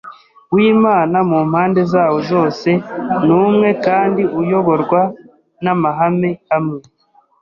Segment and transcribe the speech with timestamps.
[0.53, 2.69] w’Imana mu mpande zawo zose
[3.25, 5.01] ni umwe kandi uyoborwa
[5.63, 6.79] n’amahame amwe,